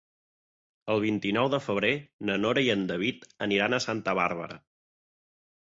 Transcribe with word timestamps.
El 0.93 1.01
vint-i-nou 1.03 1.49
de 1.55 1.59
febrer 1.65 1.91
na 2.31 2.39
Nora 2.47 2.65
i 2.69 2.73
en 2.77 2.87
David 2.95 3.29
aniran 3.49 3.77
a 3.77 3.83
Santa 3.89 4.19
Bàrbara. 4.25 4.61